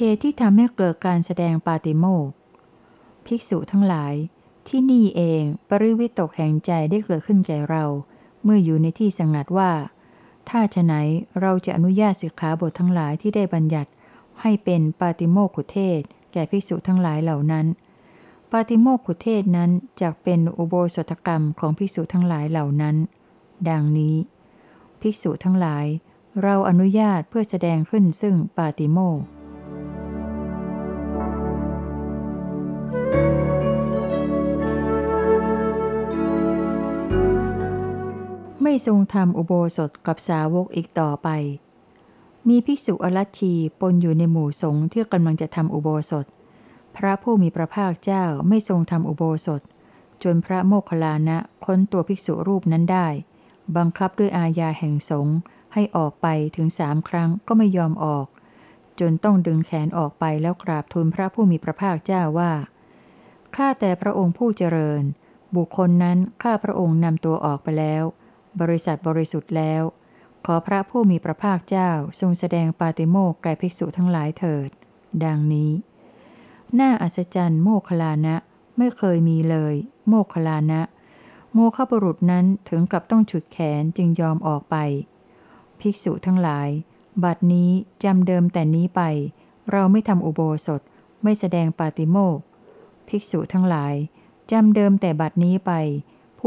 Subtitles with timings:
[0.00, 2.28] เหตุที่ทำให้เกิดการแสดงปาติโมก
[3.26, 4.14] ภิกษุทั้งหลาย
[4.68, 7.84] ที่นี่เองปริวิตกแห่งใจได้เกิดขึ้นแก่เรา
[8.42, 9.72] เมื่ออยู่ในที่สงัดว่า
[10.48, 10.94] ถ้าฉะไหน
[11.40, 13.90] เราจะอนุญาตสิกขาบททั้งหลายที่ได้บัญญัติ
[14.40, 16.00] ให้เป็นปาติโมกขุเทศ
[16.32, 17.66] แก่ภิกษุทั้งหลายเหล่านั้น
[18.52, 19.70] ปาติโมกขุเทศนั้น
[20.00, 22.96] จะเป็นอุโบสถกรรมของภิกษุทั้งหลายเหล่านั้น
[23.68, 24.16] ดังนี้
[25.00, 25.86] ภิกษุทั้งหลาย
[26.42, 29.20] เราอนุญาตเพื่อแสดงขึ้นซึ่งปาติโมก
[38.86, 41.28] ทรงทำอุโบสถกับสาวกอีกต่อไป
[42.48, 46.26] มีภิกษุอรัชชีปนอยู่ในหมู่สงฆ์ที่กำลังจะทำอุโบสถ
[46.96, 49.62] พระผู้มีพระภาคเจ้าไม่ทรงทำอุโบสถ
[50.22, 53.06] จนพระโมคคัลลานะค้นตัวภิกษุรูปนั้นได้
[53.76, 55.36] บังคับด้วยอาญาแห่งสงฆ์
[55.74, 56.26] ให้ออกไป
[56.56, 58.26] ถึงสามครั้งก็ไม่ยอมออก
[59.00, 62.52] จนต้องดึงแขนออกไปแล้วกราบทูลพระผู้มีพระภาคเจ้าว่า
[63.56, 65.02] ข้าแต่พระองค์ผู้เจริญ
[65.56, 68.04] บุคคลนั้นข้าพระองค์นำตัวออกไปแล้ว
[68.60, 69.82] บริษัทบริสุทธิ์แล้ว
[70.44, 74.68] ขอพระผู้มีพระภาคเจ้าทรงแสดงปาติโมกแก่ภิกษุทั้งหลายเถิด
[75.24, 75.72] ดังนี้
[76.74, 78.36] หน้าอัศจรรย์โมคลานะ
[78.78, 79.74] ไม่เคยมีเลย
[80.08, 80.82] โมคลานะ
[81.52, 84.76] โมฆบุรุษนั้นถึงกับต้องฉุดแขนจึงยอมออกไป
[85.80, 86.68] ภิกษุทั้งหลาย
[87.24, 87.70] บัดนี้
[88.04, 89.02] จำเดิมแต่นี้ไป
[89.70, 90.80] เราไม่ทำอุโบสถ
[91.22, 92.38] ไม่แสดงปาติโมก
[93.08, 93.94] ภิกษุทั้งหลาย
[94.50, 95.72] จำเดิมแต่บัดนี้ไป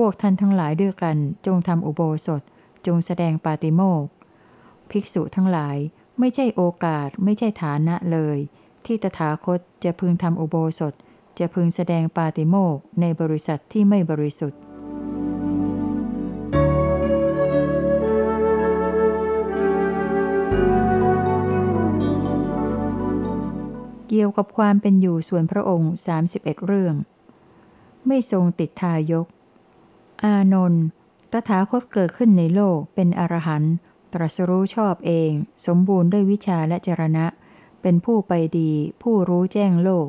[0.04, 2.42] วกท่านทั้งหลายด้วยกัน จงทำอุโบสถ
[2.88, 4.06] จงแสดงปาติโมก
[4.92, 5.78] ภิกษุทั้งหลาย
[6.20, 8.38] ไม่ใช่โอกาสไม่ใช่ฐานะเลย
[8.86, 10.94] ที่ตถาคตจะพึงทำอุโบสถ
[11.40, 14.60] จะพึงแสดงปาติโมกในบริษัทที่ไม่บริสุทธิ์
[24.08, 25.92] เกี่ยวกับความเป็นอยู่ส่วนพระองค์
[26.28, 26.96] 31 เรื่อง
[28.08, 29.28] ไม่ทรงติดทายก
[30.24, 30.84] อานนท์
[31.32, 33.74] ตถาคตเกิดขึ้นในโลกเป็นอรหันต์
[34.14, 35.32] ตรัสรู้ชอบเอง
[35.66, 37.26] สมบูรณ์ด้วยวิชาและจรณะ
[37.82, 38.72] เป็นผู้ไปดี
[39.02, 40.08] ผู้รู้แจ้งโลก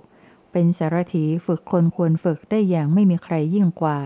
[0.52, 3.98] เป็นสารถีฝึกคนควรฝึกได้อย่างไม่มีใครยิ่งกว่า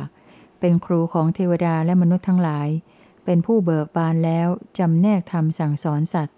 [0.60, 2.68] เป็นครูของเทวดาและมนุษย์ทั้งหลาย
[3.24, 6.36] เป็นผู้เบิกบานแล้วจำแนกธรรมสั่งสอนสัตว์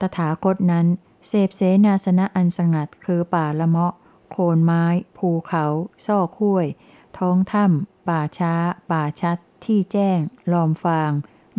[0.00, 0.86] ตถาคตนั้น
[1.28, 3.94] เสพเสนาสนะอันสงัดคือป่าละเมาะ
[4.30, 4.84] โคนไม้
[5.16, 5.64] ภูเขา
[6.06, 6.66] ซอกห้วย
[7.18, 8.52] ท้องถ้ำ ป่าช้า
[8.90, 10.18] ป่าชัด ที่แจ้ง
[10.52, 11.10] ลอมฟาง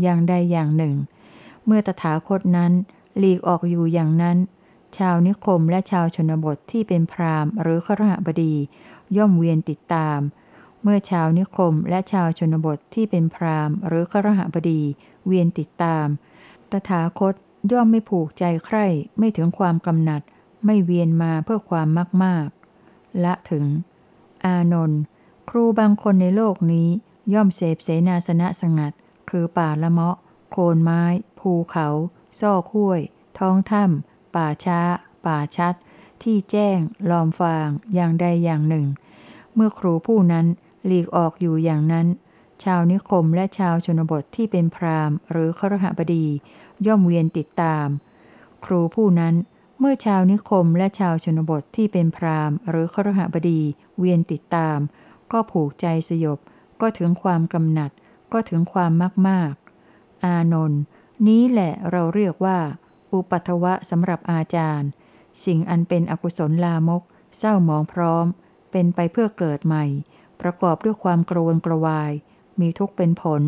[0.02, 0.96] อย่างใดอย่างหนึ่ง
[1.66, 2.72] เมื่อตถาคตนั้น
[3.18, 4.38] หลีกออกอยู่อย่างนั้น
[4.98, 8.54] ชาวนิคมและชาวชนบทที่เป็นพราหมณ์หรือขรหบดี
[9.18, 10.20] ย่อมเวียนติดตาม
[10.84, 14.82] เมื่อชาวนิคมและชาวชนบทที่เป็นพราหมณ์หรือขรหบดี
[15.26, 16.08] เวียนติดตาม
[16.72, 17.34] ตถาคต
[17.72, 18.86] ย่อมไม่ผูกใจใคร่
[19.18, 20.22] ไม่ถึงความกำหนัด
[20.66, 22.48] ไม่เวียนมาเพื่อความมากมาก
[23.24, 23.66] ละถึง
[24.46, 25.02] อานนท์
[25.50, 26.90] ครูบางคนในโลกนี้
[27.34, 28.94] ย่อมเสพเสนาสนะสงัด
[29.30, 30.18] คือป่าละเมาะ
[30.52, 31.04] โคนไม้
[31.40, 31.88] ภูเขา
[32.40, 33.02] ซอกห้วย
[33.40, 34.80] ท้องถ้ำป่าช้า
[35.26, 35.76] ป่าชัด
[36.24, 36.80] ที่แจ้ง
[37.10, 38.86] ลอมฟาง อย่างใดอย่างหนึ่ง
[39.54, 40.46] เมื่อครูผู้นั้น
[40.86, 42.08] หลีกออกอยู่อย่างนั้น
[42.64, 46.26] ชาวนิคมและชาวชนบทที่เป็นพราหมณ์ หรือครหบดี
[46.86, 47.88] ย่อมเวียนติดตาม
[48.66, 49.36] ครูผู้นั้น
[49.80, 53.62] เมื่อชาวนิคมและชาวชนบทที่เป็นพราหมณ์ หรือครหบดี
[53.98, 54.80] เวียนติดตาม
[55.32, 56.40] ก็ผูกใจสยบ
[56.82, 57.92] ก็ถึงความกำหนัด
[58.34, 59.54] ก็ถึงความมากมาก
[60.24, 60.82] อานนท์
[61.28, 62.60] นี้แหละเราเรียกว่า
[63.14, 64.90] อุปัตวะสำหรับอาจารย์
[65.46, 67.04] สิ่งอันเป็นอกุศลลามก
[67.38, 68.26] เศร้าหมองพร้อม
[68.72, 69.86] เป็นไปเพื่อเกิดใหม่
[70.42, 72.12] ประกอบด้วยความกรวนกระวาย
[72.60, 73.42] มีทุกข์เป็นผล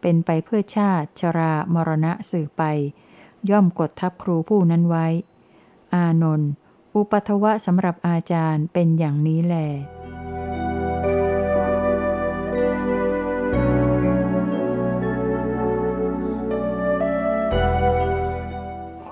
[0.00, 2.62] เป็นไปเพื่อชาติ ชรามรณะสืบไป
[3.50, 5.06] ย่อมกดทับครูผู้นั้นไว้
[5.94, 6.50] อานนท์
[6.94, 10.01] อุปัตวะสำหรับอาจารย์เป็นอย่างนี้แหละ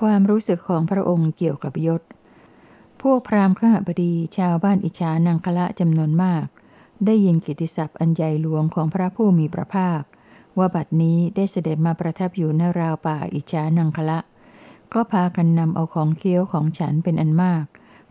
[0.01, 2.01] ความรู้สึกของพระองค์เกี่ยวกับยศ
[3.01, 6.45] พวกพราหมณ์ขหบดีชาวบ้านอิจานังคละจำนวนมาก
[7.05, 10.01] ได้ยินกิติศัพท์อันใหญ่หลวงของพระผู้มีพระภาค
[10.57, 14.19] ว่าบัดนี้ได้เสด็จมาประทับอยู่ในราวป่าอิจานังคละ
[14.93, 17.65] ก็พากันนำเอาของเคี้ยวของฉันเป็นอันมาก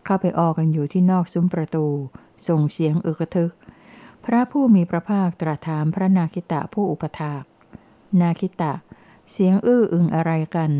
[0.05, 1.85] เข้าไปออกกันอยู่ที่นอกซุ้มประตู
[2.47, 3.53] ส่งเสียงอึกทึก
[4.25, 7.43] พระผู้มีพระภาคตรัสถามพระนาคิตะผู้อุปถาก
[8.21, 8.73] นาคิตะ
[9.31, 10.71] เสียงอื้ออึงอะไรกัน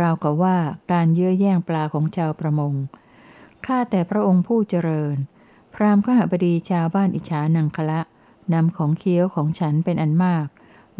[0.00, 0.56] ราวกับว่า
[0.92, 2.74] การเยื่อแย่งปลาของชาวประมง
[3.66, 5.16] ข้าแต่พระองค์ผู้เจริญ
[5.74, 8.00] พราหมณ์ขหบดีชาวบ้านอิจฉานังคละ
[8.54, 10.46] นำของเคี้ยวของฉันเป็นอันมาก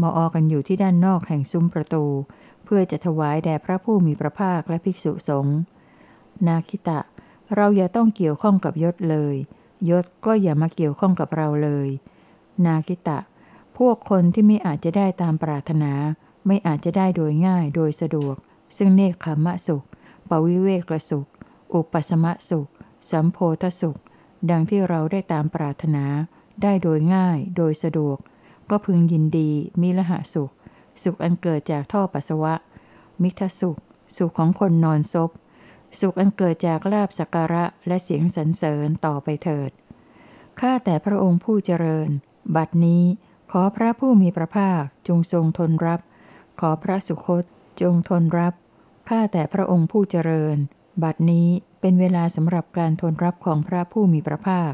[0.01, 2.05] มาออกันอยู่ที่ด้านนอกแห่งซุ้มประตู
[2.65, 5.59] เพื่อจะถวายแด่พระผู้มีพระภาคและภิกษุสงฆ์
[6.47, 7.01] นาคิตะ
[7.55, 9.35] เราอย่าต้องเกี่ยวข้องกับยศเลย
[9.91, 11.89] ยศก็อย่ามาเกี่ยวข้องกับเราเลย
[12.65, 13.19] นาคิตะ
[13.77, 15.93] พวกคนที่ไม่อาจจะได้ตามปรารถนา
[16.47, 18.37] ไม่อาจจะได้โดยง่ายโดยสะดวก
[18.77, 19.85] ซึ่งเนคขมะสุข
[20.29, 21.27] ปวิเวกสุข
[21.75, 22.69] อุปสมะสุข
[23.11, 23.99] สัมโพธสุข
[24.51, 26.05] ดังที่เราได้ตามปรารถนา
[26.63, 28.19] ได้โดยง่าย โดยสะดวก
[28.71, 29.51] ก็พึงยินดี
[29.81, 30.51] มิละหะสุข
[31.03, 32.55] สุขอันเกิดจากท่อปัสสาวะ
[33.23, 33.79] มิทสุข
[34.17, 35.31] สุขของคนนอนซบ
[36.01, 39.71] สุขอันเกิดจากลาบสักการะและเสียงสรรเสริญต่อไปเถิด
[40.61, 42.11] ข้าแต่พระองค์ผู้เจริญ
[42.57, 43.03] บัดนี้
[43.51, 46.01] ขอพระผู้มีพระภาคจงทรงทนรับ
[46.61, 47.45] ขอพระสุคต
[47.81, 48.55] จงทนรับ
[49.09, 50.57] ข้าแต่พระองค์ผู้เจริญ
[51.03, 51.49] บัดนี้
[51.81, 54.73] เป็นเวลาสำหรับการทนรับของพระผู้มีพระภาค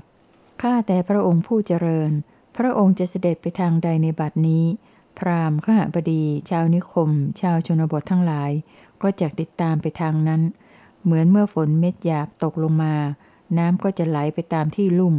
[0.62, 2.10] ข้าแต่พระองค์ผู้เจริญ
[2.56, 4.64] พระองค์จะเสด็จไปทางใดในบัดนี้
[5.18, 7.10] พราหมณ์ขหบดี ชาวนิคม
[7.40, 8.50] ชาวชนบททั้งหลาย
[9.02, 10.42] ก็จะติดตามไปทางนั้น
[11.02, 12.94] เหมือนเมื่อฝนเม็ดหยาบตกลงมา
[13.58, 15.14] น้ำก็จะไหลไปตามที่ลุ่ม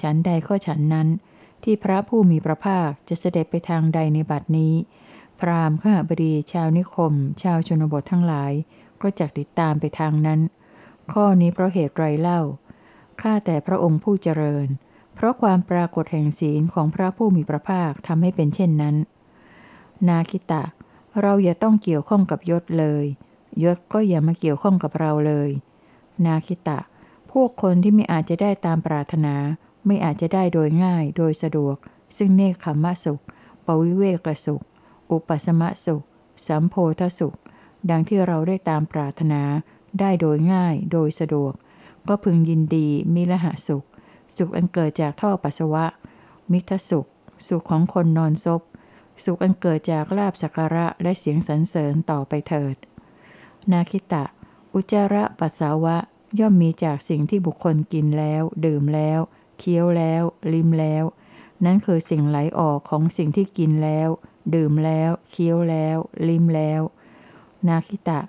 [0.00, 1.08] ฉันใดก็ฉันนั้น
[1.64, 4.74] ที่พระผู้มีพระภาคจะเสด็จไปทางใดในบัดนี้
[5.40, 8.52] พราหมณ์ข้าบดีชาวนิคม ชาวชนบททั้งหลาย
[9.02, 10.40] ก็จะติดตามไปทางนั้น
[11.12, 12.40] ข้อนี้เพราะเหตุไรเล่า
[13.20, 14.66] ข้าแต่พระองค์ผู้เจริญ
[15.14, 18.96] เพราะความปรากฏแห่งศีลของพระผู้มีพระภาคทำให้เป็นเช่นนั้น
[20.08, 20.64] นาคิตะ
[21.20, 23.04] เราอย่าต้องเกี่ยวข้องกับยศเลย
[23.64, 25.50] ยศก็อย่ามาเกี่ยวข้องกับเราเลย
[26.24, 26.78] นาคิตะ
[27.30, 29.36] พวกคนที่ไม่อาจจะได้ตามปรารถนา
[29.86, 31.76] ไม่อาจจะได้โดยง่าย โดยสะดวก
[32.16, 33.20] ซึ่งเนคขมะสุข
[33.66, 34.62] ปวิเวกสุข
[35.10, 36.04] อุปสมะสุข
[36.46, 37.36] สัมโพธสุข
[37.90, 39.42] ดังที่เราได้ตามปรารถนา
[40.00, 41.52] ได้โดยง่ายโดยสะดวก
[42.08, 43.84] ก็พึงยินดีมิละหะสุข
[44.36, 45.86] สุขอันเกิดจากท่อปัสสาวะ
[46.52, 47.06] มิทสุข
[47.48, 48.60] สุขของคนนอนซบ
[49.24, 52.76] สุขอันเกิดจากลาบสักการะและเสียงสรรเสริญต่อไปเถิด
[53.72, 54.24] นาคิตะ
[54.74, 55.96] อุจาระปัสสาวะ
[56.38, 59.20] ย่อมมีจากสิ่งที่บุคคลกินแล้ว ดื่มแล้ว
[59.58, 60.22] เคี้ยวแล้ว
[60.52, 61.04] ลิ้มแล้ว
[61.64, 64.08] นั่นคือสิ่งไหลออกของสิ่งที่กินแล้ว
[64.54, 65.96] ดื่มแล้ว เคี้ยวแล้ว
[66.28, 66.82] ลิ้มแล้ว
[67.68, 68.20] นาคิตะ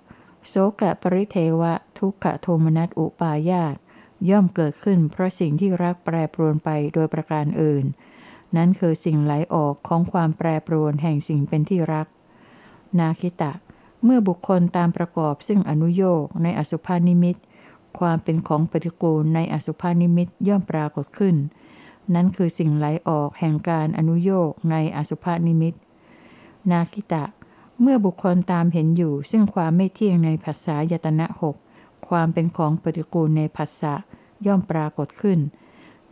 [0.48, 3.76] โสกะปริเทวะ ทุกขโทมนัสอุปายาต
[4.30, 7.86] ย่อมเกิดขึ้นเพราะสิ่งที่รักแปรปรวนไปโดยประการอื่น
[8.56, 12.08] นั้นคือสิ่งไหลออกของความแปรปรวนแห่งสิ่งเป็นที่รัก
[13.00, 13.52] นาคิตะ
[14.04, 17.36] เมื่อบุคคลตามประกอบซึ่งอนุโยกในอสุภานิมิต
[18.00, 21.36] ความเป็นของปฏิกูลในอสุภานิมิตย่อมปรากฏขึ้น
[22.14, 25.74] นั้นคือสิ่งไหลออกแห่งการอนุโยกในอสุภานิมิต
[26.72, 27.24] นาคิตะ
[27.82, 31.56] เมื่อบุคคลตามเห็นอยู่ซึ่งความไม่เที่ยงในภาษายตนะหก
[32.08, 33.94] ความเป็นของปฏิกูลในภาษะ
[34.46, 35.40] ย่อมปรากฏขึ้น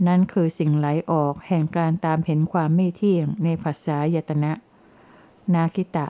[0.07, 4.51] นั้นคือสิ่งไหลออกแห่งการตามเห็นความไม่เที่ยงในภาษายตนะ
[5.53, 6.07] นาคิตะ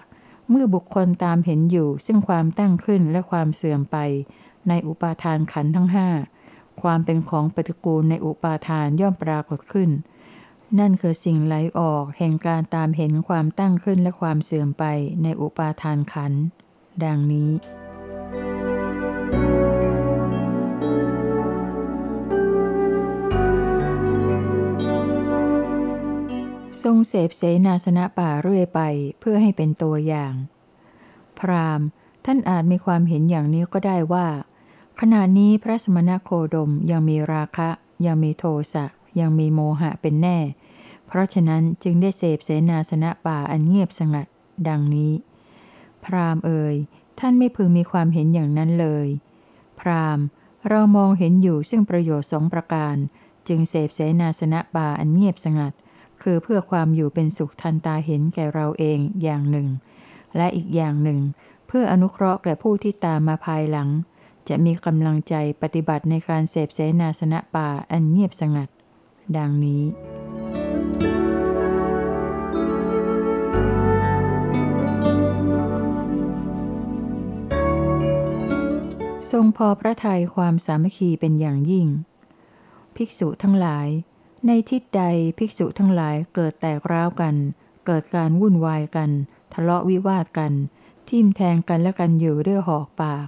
[0.49, 3.97] เมื่อบุคคลตามเห็นอยู่ซึ่งความตั้งขึ้นและความเสื่อมไป
[4.67, 6.07] ในอุปาทานขันทั้งห้า
[6.81, 9.89] ความเป็นของปฏิกูลในอุปาทานย่อมปรากฏขึ้น
[10.77, 14.85] นั่นคือสิ่งไหลออกแห่งการตามเห็นความตั้งขึ้นและความเสื่อมไป
[15.23, 16.33] ในอุปาทานขัน
[17.03, 17.49] ดังนี้
[26.83, 28.81] ทรงเสพเสนาสนะป่าเรื่อยไป
[29.19, 30.33] เพื่อให้เป็นตัวอย่าง
[31.39, 31.81] พราม
[32.25, 34.27] ท่านอาจมีความเห็นอย่างนี้ก็ได้ว่า
[34.99, 37.69] ขณะนี้พระสมณโคดมยังมีราคะ
[38.05, 38.85] ยังมีโทสะ
[39.19, 40.37] ยังมีโมหะเป็นแน่
[41.09, 44.27] เพราะฉะนั้นจึงได้เสพเสนาสนะป่าอันเงียบสงัด
[44.67, 45.11] ดังนี้
[46.05, 46.75] พรามเอ่ย
[47.19, 49.07] ท่านไม่พึงมีความเห็นอย่างนั้นเลย
[49.79, 50.19] พราม
[50.69, 52.95] เรามองเห็นอยู่ซึ่งประโยชน์สองประการ
[53.47, 55.73] จึงเสพเสนาสนะป่าอันเงียบสงัด
[56.21, 59.67] คือเพื่อความอยู่เป็นสุขทันตาเห็นแก่เราเองอย่างหนึ่ง
[60.37, 61.19] และอีกอย่างหนึ่ง
[61.67, 63.89] เพื่ออนุเคราะห์แก่ผู้ที่ตามมาภายหลัง
[64.49, 68.69] จะมีกำลังใจปฏิบัติในการเสพเสนาสนะป่าอันเงียบสงัด
[69.37, 69.83] ดังนี้
[79.31, 81.87] ทรงพอพระทัยความสามัคคีเป็นอย่างยิ่ง
[82.95, 83.87] ภิกษุทั้งหลาย
[84.47, 85.03] ในทิศใด
[85.37, 87.35] ภิกษุทั้งหลายเกิดแตกร้าวกัน
[87.85, 89.09] เกิดการวุ่นวายกัน
[89.53, 90.53] ทะเลาะวิวาทกัน
[91.09, 93.27] ทิ่มแทงกันและกันอยู่ด้วยหอกปาก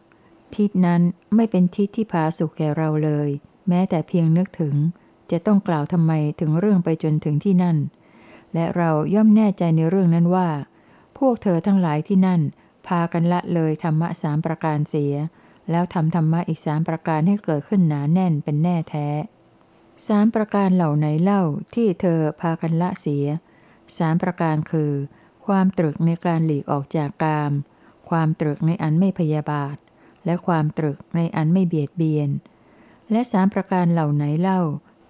[0.56, 1.02] ทิศนั้น
[1.36, 3.30] ไม่เป็นทิศที่พาสุขแก่เราเลย
[3.68, 4.76] แม้แต่เพียงนึกถึง
[5.32, 7.78] จะต้องกล่าวทำไมถึงเรื่องไปจนถึงที่นั่น
[8.54, 10.50] และเราย่อมแน่ใจในเรื่องนั้นว่า
[11.18, 12.42] พวกเธอทั้งหลายที่นั่น
[12.88, 15.14] พากันละเลยธรรมะสามประการเสีย
[15.72, 19.08] แล้วทำธรรมะอีกสามประการให้เกิดขึ้นหนาแน่นเป็นแน่แท้
[20.08, 21.42] สามประการเหล่าไหนเล่า
[21.76, 23.26] ที่เธอพากันละเสีย
[23.98, 24.92] สามประการคือ
[25.46, 27.52] ความตรึกในการหลีกออกจากกาม
[28.10, 29.76] ความตรึกในอันไม่พยาบาท
[30.26, 32.30] และความตรึกในอันไม่เบียดเบียน
[33.12, 34.60] และสามประการเหล่าไหนเล่า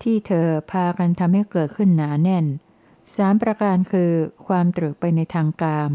[0.03, 2.45] ที่เธอพากันทำให้เกิดขึ้นหนาแน่น
[3.15, 4.11] สามประการคือ
[4.47, 5.91] ความตรึกไปในทางกาม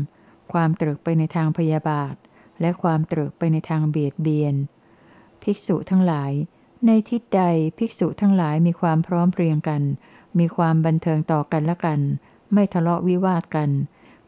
[0.52, 2.14] ความตรึกไปในทางพยาบาท
[2.60, 4.54] และความตรึกไปในทางเบียดเบียน
[5.42, 6.32] ภิกษุทั้งหลาย
[6.86, 7.42] ในทิศใด
[7.78, 9.82] ภิกษุทั้งหลายมีความพร้อมเพรียงกัน
[10.38, 12.00] มีความบันเทิงต่อกันและกัน
[12.52, 13.70] ไม่ทะเลาะวิวาทกัน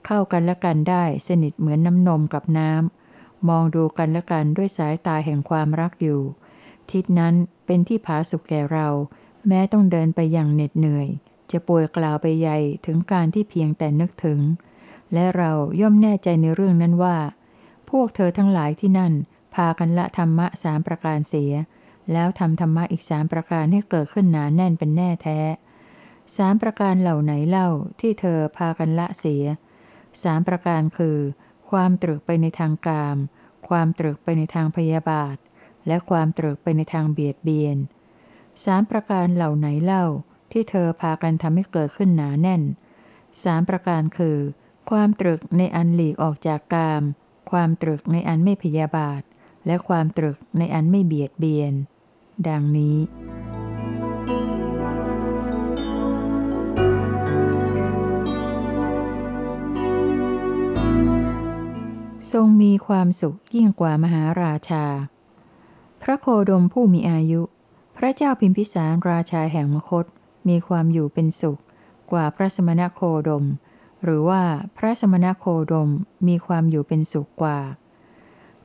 [0.06, 6.20] เข้ากันและกันได้สนิทเหมือนน้ำนมกับน้ำ มองดูกันและกันด้วยสายตาแห่งความรักอยู่
[6.90, 7.35] ทิศนั้น
[7.66, 8.88] เป็นที่ผาสุกแก่เรา
[9.49, 11.08] แม้ต้องเดินไปอย่างเหน็ดเหนื่อย
[11.50, 14.40] จะป่วยกล่าวไปใหญ่ถึงการที่เพียงแต่นึกถึง
[15.12, 17.16] และเราย่อมแน่ใจในเรื่องนั้นว่า
[17.90, 19.12] พวกเธอทั้งหลายที่นั่น
[19.54, 21.52] พากันละธรรมะสามประการเสีย
[22.12, 25.40] แล้วทำธรรมะอีกสามประการให้เกิดขึ้นหนาแน่นเป็นแน่แท้
[26.37, 27.68] สามประการเหล่าไหนเล่า
[28.00, 29.45] ที่เธอพากันละเสีย
[30.23, 31.18] สามประการคือ
[31.71, 33.16] ความตรึกไปในทางกาม
[33.68, 35.37] ความตรึกไปในทางพยาบาท
[35.87, 37.76] และความตรึกไปในทางเบียดเบียน
[38.64, 40.04] สามประการเหล่าไหนเล่า
[40.52, 42.62] ที่เธอพากันทำให้เกิดขึ้นหนาแน่น
[43.45, 44.38] สามประการคือ
[44.90, 47.02] ความตรึกในอันหลีกออกจากกาม
[47.50, 49.22] ความตรึกในอันไม่พยาบาท
[49.66, 51.72] และความตรึกในอันไม่เบียดเบียน
[52.48, 52.98] ดังนี้
[62.32, 64.84] ทรงมีความสุขยิ่งกว่ามหาราชา
[66.02, 67.42] พระโคดมผู้มีอายุ
[67.96, 70.04] พระเจ้าพิมพิสารราชาแห่งมคต
[70.48, 71.60] มีความอยู่เป็นสุข
[72.10, 73.44] กว่าพระสมณโคดม
[74.04, 74.42] หรือว่า
[74.76, 75.90] พระสมณโคดม
[76.28, 77.58] มีความอยู่เป็นสุขกว่า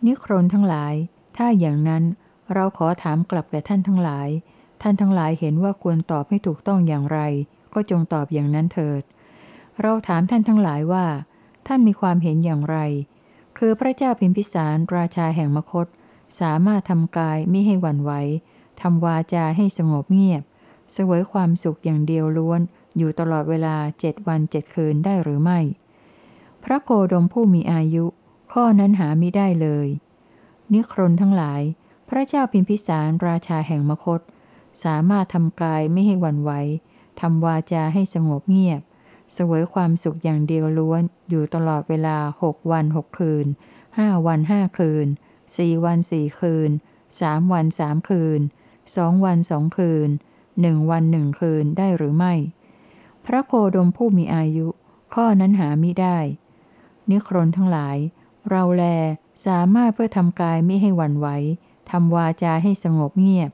[0.05, 0.93] นิครนทั้งหลาย
[1.37, 2.03] ถ้าอย่างนั้น
[2.53, 4.29] เราขอถามกลับแก่ท่านทั้งหลาย
[4.81, 7.19] ท่านทั้งหลายเห็นว่าควรตอบให้ถูกต้องอย่างไร
[7.73, 9.01] ก็จงตอบอย่างนั้นเถิด
[9.81, 11.05] เราถามท่านทั้งหลายว่า
[11.67, 12.77] ท่านมีความเห็นอย่างไร
[13.57, 15.87] คือพระเจ้าพิมพิสารราชาแห่งมคต
[16.39, 18.11] สามารถทำกายไม่ให้หวั่นไหว
[18.81, 20.43] ทำวาจาให้สงบเงียบ
[20.95, 22.61] สวยความสุขอย่างเดียวล้วน
[22.97, 25.59] อยู่ตลอดเวลาเจ็ดวันเจ็ดคืนได้หรือไม่
[26.63, 28.05] พระโคดมผู้มีอายุ
[28.53, 29.87] ข้อนั้นหาไม่ได้เลย
[30.73, 31.61] นิครนทั้งหลาย
[32.09, 34.21] พระเจ้าพิมพิสารราชาแห่งมคต
[34.83, 36.51] สามารถทำกายไม่ให้วันไหว
[37.21, 38.81] ทำวาจาให้สงบเงียบ
[39.37, 43.45] สวยความสุขอย่างเดียวล้วน อยู่ตลอดเวลาหกวันหกคืน
[43.97, 45.07] ห้าวันห้าคืน
[45.57, 46.69] สี่วันสี่คืน
[47.19, 48.41] สามวันสามคืน
[48.95, 50.09] สองวันสองคืน
[50.61, 52.33] หนึ่งวันหนึ่งคืนได้หรือไม่
[53.25, 54.67] พระโคดมผู้มีอายุ
[55.13, 56.17] ข้อนั้นหามิได้
[57.09, 57.97] นิครนทั้งหลาย
[58.49, 58.83] เราแล
[59.45, 61.27] สามารถเพื่อทำกายไม่ให้หวั่นไหว
[61.91, 63.51] ทำวาจาให้สงบเงียบ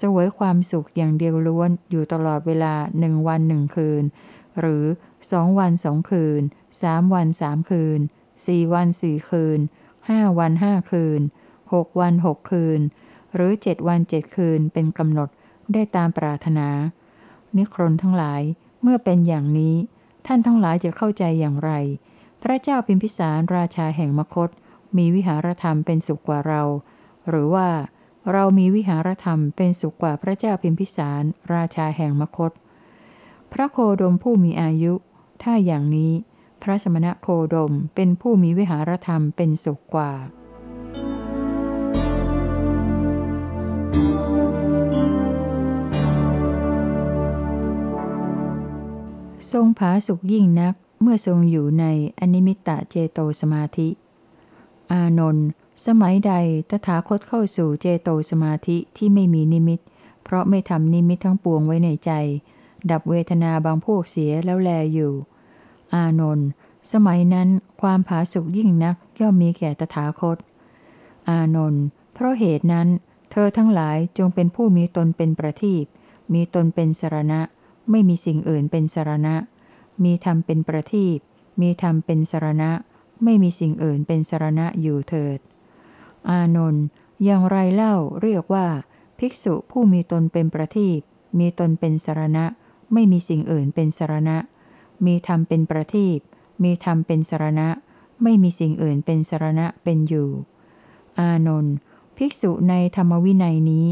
[0.00, 4.02] สวยความสุขอย่างเดียวล้วนอยู่ตลอดเวลาหนึ่งวันหนึ่งคืน
[4.60, 4.84] หรือ
[5.30, 6.42] สองวันสองคืน
[6.82, 8.00] สามวันสามคืน
[8.46, 9.60] สี่วันสี่คืน
[10.08, 11.20] ห้าวันห้าคืน
[11.72, 12.80] หกวันหกคืน
[13.34, 15.28] หรือเจ็ดวันเจ็ดคืนเป็นกำหนด
[15.72, 16.68] ได้ตามปรารถนา
[17.56, 18.42] นิครนทั้งหลาย
[18.82, 19.74] เมื่อเป็นอย่างนี้
[20.26, 21.72] ท่านทั้งหลายจะเข้าใจอย่างไร
[22.42, 24.50] พระเจ้าพิมพิสารราชาแห่งมคต
[24.96, 26.62] มีวิหารธรรมเป็นสุขกว่าเรา
[27.28, 27.68] หรือว่า
[28.32, 31.22] เรามีวิหารธรรมเป็นสุขกว่าพระเจ้าพิมพิสาร
[31.54, 32.52] ราชาแห่งมคต
[33.52, 34.92] พระโคดมผู้มีอายุ
[35.42, 36.12] ถ้าอย่างนี้
[36.62, 40.12] พระสมณะโคดมเป็นผู้มีวิหารธรรมเป็นสุขกว่า
[49.52, 51.84] ทรงผาสุกยิ่งนักเมื่อทรงอยู่ใน
[52.18, 53.88] อนิมิตตเจโตสมาธิ
[54.92, 55.46] อานนท์
[55.86, 56.32] สมัยใด
[56.70, 59.80] ตถาคตเข้าสู่เจโตสมาธิที่ไม่มีนิมิต
[60.24, 62.12] เพราะไม่ทำนิมิตทั้งปวงไว้ในใจ
[62.90, 65.12] ดับเวทนาบางพวกเสียแล้วแลอยู่
[65.94, 66.46] อานนท์
[66.92, 67.48] สมัยนั้น
[67.80, 70.38] ความผาสุกยิ่งนักย่อมมีแก่ตถาคต
[71.28, 71.82] อานนท์
[72.14, 72.88] เพราะเหตุนั้น
[73.30, 75.84] เธอทั้งหลายจงเป็นผู้มีตนเป็นประทีป
[76.32, 77.40] มีตนเป็นสรณะ
[77.92, 79.34] ไม่มีสิ่งอื่นเป็นสารณะ
[80.04, 81.18] มีธรรมเป็นประทีป
[81.60, 82.70] มีธรรมเป็นสารณะ
[83.24, 85.38] ไม่มีสิ่งอื่นเป็นสารณะอยู่เถิด
[86.28, 86.84] อานนท์
[87.24, 88.66] อย่างไรเล่าเรียกว่า
[89.18, 91.00] ภิกษุผู้มีตนเป็นประทีป
[91.38, 92.44] มีตนเป็นสารณะ
[92.92, 94.36] ไม่มีสิ่งอื่นเป็นสารณะ
[95.06, 96.18] มีธรรมเป็นประทีป
[96.62, 97.68] มีธรรมเป็นสารณะ
[98.22, 100.30] ไม่มีสิ่งอื่นเป็นสารณะเป็นอยู่
[101.18, 101.74] อานนท์
[102.16, 103.86] ภิกษุในธรรมวินัยนี้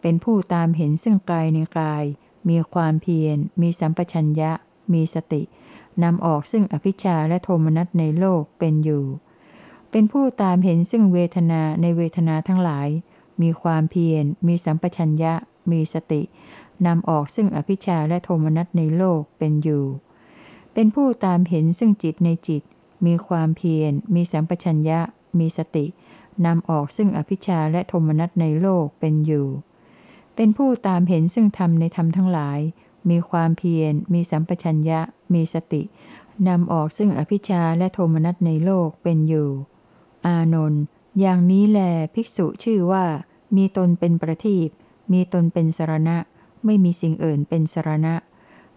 [0.00, 2.04] เป็นผู้ตามเห็นซึ่งกายในกาย
[2.48, 4.50] มีความเพียร มีสัมปชัญญะ
[4.92, 5.42] มีสติ
[6.02, 9.04] นำออกซึ่งอภิชาและโทมนัสในโลกเป็นอยู่
[9.90, 12.88] เป็นผู้ตามเห็นซึ่งเวทนาในเวทนาทั้งหลาย
[13.42, 15.32] มีความเพียร มีสัมปชัญญะ
[15.70, 16.22] มีสติ
[16.86, 19.84] นำออกซึ่งอภิชาและโทมนัสในโลกเป็นอยู่
[20.72, 22.62] เป็นผู้ตามเห็นซึ่งจิตในจิต
[23.06, 25.00] มีความเพียร มีสัมปชัญญะ
[25.38, 25.86] มีสติ
[26.46, 29.46] นำออกซึ่งอภิชาและโทมนัสในโลกเป็นอยู่
[30.36, 32.58] เป็นผู้ตามเห็นซึ่งธรรมในธรรมทั้งหลาย
[33.10, 35.00] มีความเพียร มีสัมปชัญญะ
[35.34, 35.82] มีสติ
[36.48, 39.48] นำออกซึ่งอภิชาและโทมนัสในโลกเป็นอยู่
[40.26, 40.82] อานนท์
[41.20, 41.78] อย่างนี้แล
[42.14, 43.04] ภิกษุชื่อว่า
[43.56, 44.68] มีตนเป็นประทีป
[45.12, 46.16] มีตนเป็นสรณะ
[46.64, 48.14] ไม่มีสิ่งอื่นเป็นสรณะ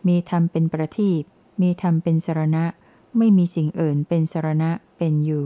[0.07, 1.23] มีธรรมเป็นประทีป
[1.61, 2.65] มีธรรมเป็นสรณะ
[3.17, 5.45] ไม่มีสิ่งอื่นเป็นสรณะเป็นอยู่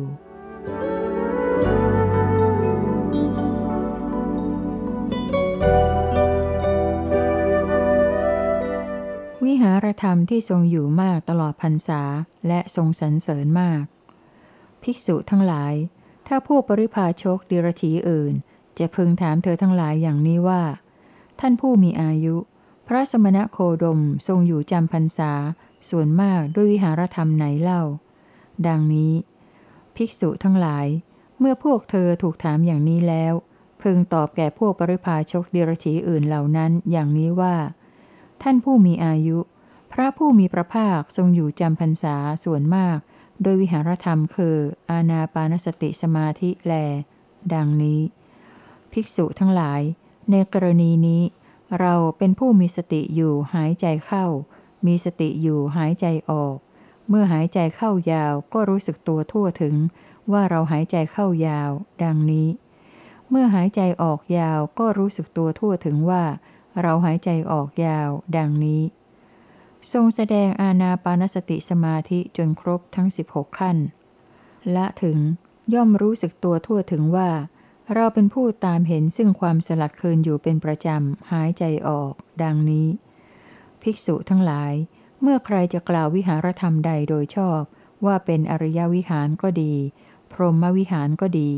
[9.44, 12.02] วิหารธรรมที่ทรงอยู่มากตลอดพรรษา
[12.48, 13.84] และทรงสรรเสริญมาก
[14.84, 15.74] ภิกษุทั้งหลาย
[16.28, 18.34] ถ้าผู้ปริพาชกดิรถีอื่น
[18.78, 20.64] จะพึงถามเธอทั้งหลายอย่างนี้ว่า
[21.40, 22.36] ท่านผู้มีอายุ
[22.88, 25.32] พระสมณะโคดมทรงอยู่จำพรรษา
[25.90, 27.82] ส่วนมากด้วยวิหารธรรมไหนเล่า
[28.68, 29.14] ดังนี้
[29.96, 30.88] ภิกษุทั้งหลาย
[31.40, 33.34] เมื่อพวกเธอถูกถามอย่างนี้แล้ว
[33.82, 37.56] พึงตอบแก่พวกปริพาชกดิรถีอื่นเหล่านั้นอย่างนี้ว่า
[38.44, 39.38] ท่านผู้มีอายุ
[39.94, 42.98] พระผู้มีพระภาคทรงอยู่จำพรรษาส่วนมาก
[43.42, 44.58] โดยวิหารธรรมคือ
[44.90, 46.74] อาณาปานสติสมาธิแล
[47.54, 48.02] ดังนี้
[48.92, 49.82] ภิกษุทั้งหลาย
[50.32, 51.22] ในกรณีนี้
[51.80, 54.26] เราเป็นผู้มีสติอยู่หายใจเข้า
[54.86, 56.56] มีสติอยู่หายใจออก
[57.10, 59.76] เมื่อหายใจเข้ายาวก็รู้สึกตัวทั่วถึง
[60.32, 61.72] ว่าเราหายใจเข้ายาว
[62.04, 62.48] ดังนี้
[63.30, 66.24] เมื่อหายใจออกยาวก็รู้สึกตัวทั่วถึงว่า
[66.82, 68.82] เราหายใจออกยาว ดังนี้
[69.92, 73.78] ทรงแสดงอาณาปานสติสมาธิจนครบทั้ง 16 ขั้น
[74.76, 75.18] ละถึง
[75.74, 77.30] ย่อมรู้สึกตัวทั่วถึงว่า
[77.94, 82.14] เราเป็นผู้ตามเห็นซึ่งความสลัดคืนอยู่เป็นประจำ หายใจออก
[82.44, 82.88] ดังนี้
[83.82, 84.74] ภิกษุทั้งหลาย
[85.22, 87.62] เมื่อใครจะกล่าววิหารธรรมใดโดยชอบ
[88.06, 89.74] ว่าเป็นอริยวิหารก็ดี
[90.32, 91.52] พรหมวิหารก็ดี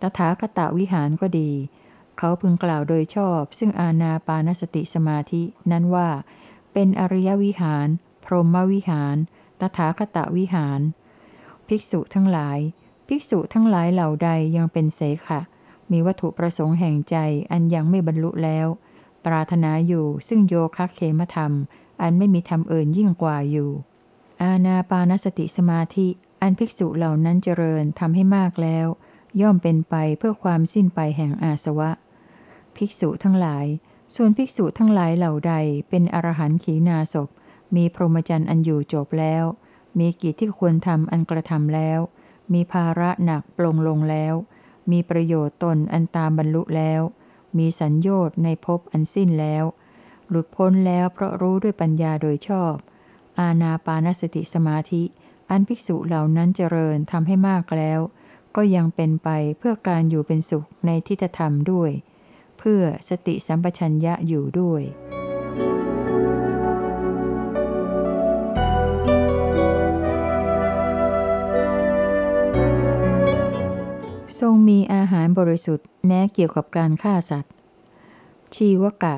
[0.00, 1.50] ตถาคตวิหารก็ดี
[2.22, 6.08] เขาพึงกล่าวโดยชอบ ซึ่งอาณาปานสติสมาธินั้นว่า
[6.72, 7.88] เป็นอริยวิหาร
[8.24, 9.16] พรหมวิหาร
[9.60, 10.80] ตถาคตวิหาร
[11.68, 12.58] ภิกษุทั้งหลาย
[13.08, 15.40] ภิกษุทั้งหลายเหล่าใดยังเป็นเสขะ
[15.90, 17.16] มีวัตถุประสงค์แห่งใจ
[17.50, 18.66] อันยังไม่บรรลุแล้ว
[19.24, 21.52] ปรารถนาอยู่ซึ่งโยคะเคมธรรม
[22.02, 23.70] อันไม่มีธรรมอื่นยิ่งกว่าอยู่
[24.42, 26.08] อาณาปานสติสมาธิ
[26.42, 28.86] อันภิกษุเหล่านั้นเจริญทำให้มากแล้ว
[29.40, 31.90] ย่อมเป็นไปเพื่อความสิ้นไปแห่งอาสวะ
[32.80, 33.66] ภิกษุทั้งหลาย
[34.16, 35.54] ส่วนภิกษุทั้งหลายเหล่าใด
[35.88, 37.28] เป็นอรหันต์ขีณาศพ
[37.76, 39.44] มีพรหมจรรย์อันอยู่จบแล้ว
[39.98, 42.00] มีกิจที่ควรทำอันกระทำแล้ว
[42.52, 44.34] มีภาระหนักปลงลงแล้ว
[44.90, 47.00] มีประโยชน์ตนอันตามบรรลุแล้ว
[47.58, 49.64] มีสัญญชน์ในภพอันสิ้นแล้ว
[50.28, 52.74] หลุดพ้นแล้วเพราะรู้ด้วยปัญญาโดยชอบ
[53.40, 55.02] อาณาปานสติสมาธิ
[55.50, 58.00] อันภิกษุเหล่านั้นเจริญทำให้มากแล้ว
[58.56, 61.90] ก็ยังเป็นไปเพื่อการอยู่เป็นสุขในทิฏฐธรรมด้วย
[62.60, 64.82] เพื่อสติสัมปชัญญะอยู่ด้วย
[74.40, 77.52] ทรงมีอาหารบริสุทธิ์แม้เกี่ยวกับการฆ่าสัตว์
[78.56, 79.16] ชีวกะ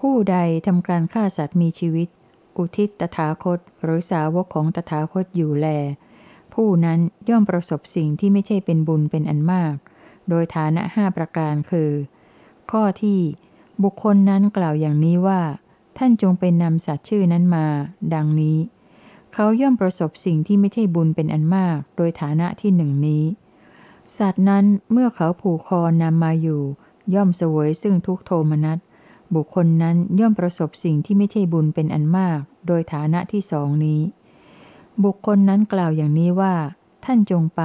[0.00, 2.08] ผู้ใดทำการฆ่าสัตว์มีชีวิต
[2.56, 5.66] อุทิศตถาคตหรือสาวกของตถาคตอยู่แล
[6.54, 9.74] ผู้นั้นย่อมประสบสิ่งที่ไม่ใช่เป็นบุญเป็นอันมาก
[10.28, 11.90] โดยฐานะห้าประการคือ
[12.70, 13.18] ข้อที่
[13.82, 15.40] บุคคลนั้นกล่าวอย่างนี้ว่า
[15.98, 17.66] ท่านจงเป็นนำสัตว์ชื่อนั้นมา
[18.14, 18.58] ดังนี้
[19.34, 23.24] เขาย่อมประสบสิ่งที่ไม่ใช่บุญเป็นอันมาก โดยฐานะที่หนึ่งนี้
[24.18, 26.62] สัตว์นั้นเมื่อเขาผูกคอนำมาอยู่
[27.14, 28.78] ย่อมเสวยซึ่งทุกโทมนัส
[29.34, 34.00] บุคคลนั้นย่อมประสบสิ่งที่ไม่ใช่บุญเป็นอันมาก โดยฐานะที่สองนี้
[35.04, 36.54] บุคคลนั้นกล่าวอย่างนี้ว่า
[37.04, 37.62] ท่านจงไป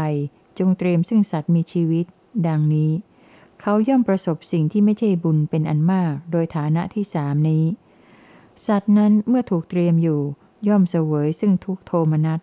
[0.59, 2.05] จงเตรียมซึ่งสัตว์มีชีวิต
[2.47, 2.91] ดังนี้
[3.61, 7.65] เขาย่อมประสบสิ่งที่ไม่ใช่บุญเป็นอันมาก โดยฐานะที่สามนี้
[8.65, 10.21] สัตว์นั้นเมื่อถูกเตรียมอยู่
[10.67, 12.39] ย่อมเสวยซึ่งทุกโทมนัส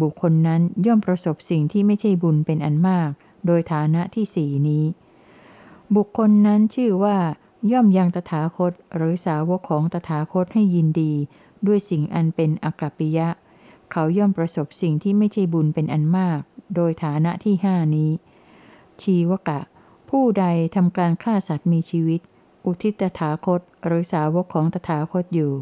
[0.00, 3.10] บุคคลนั้นย่อมประสบสิ่งที่ไม่ใช่บุญเป็นอันมาก
[3.46, 4.84] โดยฐานะที่สี่นี้
[5.96, 7.16] บุคคลนั้นชื่อว่า
[7.72, 11.12] ย่อมยังตถาคตหรือสาวกของตถาคตให้ยินดี
[11.66, 13.28] ด้วยสิ่งอันเป็นอกัปปิยะ
[13.90, 16.40] เขาย่อมประสบสิ่งที่ไม่ใช่บุญเป็นอันมาก
[16.74, 18.10] โดยฐานะที่ห้านี้
[19.02, 19.60] ชีวกะ
[20.10, 20.44] ผู้ใด
[20.76, 22.20] ทำการฆ่าสัตว์มีชีวิต
[22.66, 25.52] อุทิตถาคตหรือสาวกของตถาคตอยู่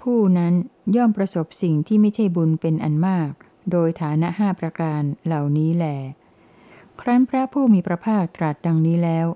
[0.00, 0.54] ผู้นั้น
[0.96, 3.30] ย่อมประสบสิ่งที่ไม่ใช่บุญเป็นอันมาก
[3.70, 5.86] โดยฐานะห้าประการเหล่านี้แหล
[7.00, 9.26] ครั้นพระผู้มีพระภาคตรัสดังนี้แล้ว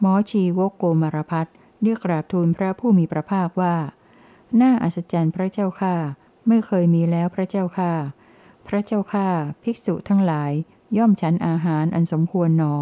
[0.00, 1.46] หมอชีวกโกมารพัฒ
[1.82, 3.76] เรียกราบทูลพระผู้มีพระภาคว่า
[4.60, 5.94] น่าอัศจรรย์พระเจ้าข้า
[6.48, 7.92] ไม่เคยมีแล้วพระเจ้าข้า
[8.66, 9.28] พระเจ้าข้า
[9.62, 10.52] ภิกษุทั้งหลาย
[10.96, 12.76] ย่อมฉันอาหารอันสมควรหนอ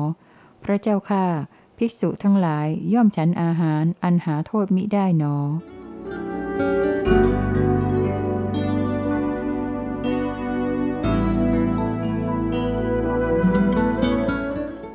[0.64, 1.24] พระเจ้าข้า
[1.78, 5.36] ภิกษุทั้งหลายย่อมฉันอาหารอันหาโทษมิได้หนอ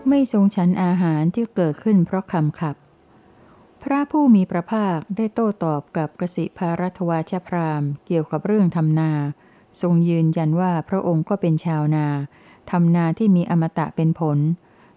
[0.10, 2.76] ไม่ทรงฉันอาหารที่เกิดขึ้นเพราะคำขับ
[3.84, 9.12] พระผู้มีพระภาคได้โต้ตอบกับกสิภารัตวาชพรามเกี่ยวกับเรื่องทำนา
[9.82, 12.08] ทรงยืนยันว่าพระองค์ก็เป็นชาวนา
[12.72, 14.38] ทำนาที่มีอมตะเป็นผล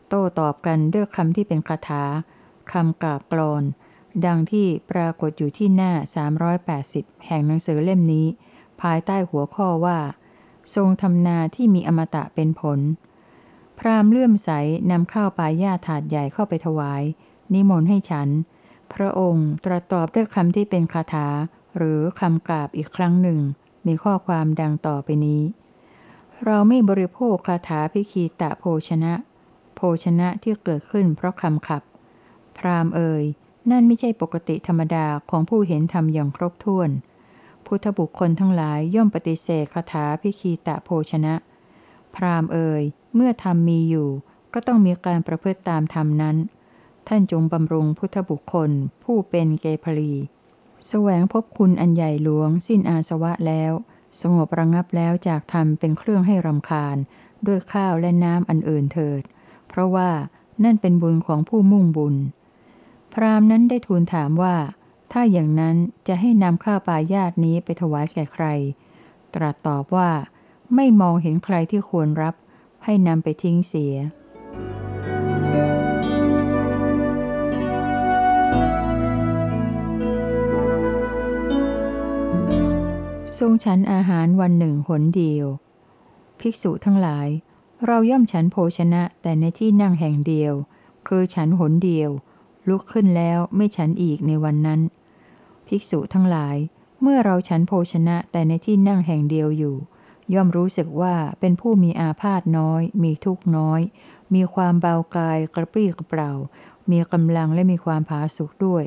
[0.08, 2.04] โต้ตอบกันด้วยคำที่เป็นคาถา
[2.72, 3.62] คำกราบกรอน
[4.26, 5.92] ดังที่ปรากฏอยู่ที่หน้า
[6.58, 8.26] 380 แห่งหนังสือเล่มนี้
[8.82, 9.98] ภายใต้หัวข้อว่า
[10.74, 12.80] ทรงทำนาที่มีอมตะเป็นผล
[13.78, 14.50] พรามเลื่อมใส
[14.90, 17.02] นำข้าวปลายาถาดใหญ่เข้าไปถวาย
[17.52, 18.28] นิมนต์ให้ฉัน
[18.92, 21.26] พระองค์ตรัสตอบด้วยคำที่เป็นคาถา
[21.76, 23.40] หรือคำกราบอีกครั้งหนึ่ง
[23.86, 25.42] มีข้อความดังต่อไปนี้
[26.44, 29.12] เราไม่บริโภคคาถาพิคีตะโภชนะ
[29.76, 31.82] โภชนะที่เกิดขึ้นเพราะคำขับ
[32.58, 33.24] พราหมณ์เอ่ย
[33.70, 36.90] นั่นไม่ใช่ปกติธรรมดาของผู้เห็นธรรมอย่างครบถ้วน
[37.66, 41.34] พุทธบุคคลทั้งหลายย่อมปฏิเสธคาถาพิคีตะโภชนะ
[42.14, 42.82] พราหมณ์เอ่ย
[43.14, 44.08] เมื่อธรรมมีอยู่
[44.54, 46.36] ก็ต้องมีการประพฤติตามธรรมนั้น
[47.08, 48.70] ท่านจงบำรุงพุทธบุคคล
[49.04, 50.12] ผู้เป็นเกพลี
[50.88, 53.72] แสวงพบคุณอันใหญ่หลวง สิ้นอาสวะแล้ว
[54.20, 56.96] สงบระงับแล้วจากธรรมเป็นเครื่องให้รำคาญ
[57.46, 59.22] ด้วยข้าวและน้ำอันอื่นเถิด
[59.78, 60.10] ราะว่า
[60.64, 62.14] นั่นเป็นบุญของผู้มุ่งบุญ
[63.12, 64.56] พราหมณ์นั้นได้ทูลถามว่า
[65.12, 65.76] ถ้าอย่างนั้น
[66.08, 68.46] จะให้นำข้าวปลายาตนี้ไปถวายแก่ใคร
[69.34, 70.10] ตรัสตอบว่า
[70.74, 72.34] ไม่มองเห็นใครที่ควรรับ
[72.84, 73.94] ให้นำไปทิ้งเสีย
[83.38, 85.46] ทรงฉันอาหารวันหนึ่งหนเดียว
[86.40, 87.28] ภิกษุทั้งหลาย
[87.84, 90.52] เราย่อมฉันโภชนะแต่ในที่นั่งแห่งเดียว
[91.08, 92.10] คือฉันหนเดียว
[92.68, 94.80] ลุกขึ้นแล้วไม่ฉันอีกในวันนั้น
[95.66, 96.56] ภิกษุทั้งหลาย
[97.02, 99.76] เมื่อเราฉันโภชนะแต่ในที่นั่งแห่งเดียวอยู่
[100.34, 103.80] ย่อมรู้สึกว่าเป็นผู้มีอาพาธน้อย มีทุกข์น้อย
[104.34, 106.32] มีความเบากายกระปรี้กระเปร่า
[106.90, 108.84] มีกำลังและมีความผาสุกด้วย